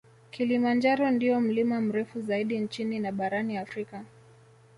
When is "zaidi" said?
2.21-2.59